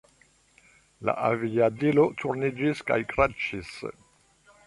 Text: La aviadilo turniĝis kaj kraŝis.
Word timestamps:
La 1.09 1.13
aviadilo 1.27 2.05
turniĝis 2.23 2.81
kaj 2.89 2.99
kraŝis. 3.13 3.73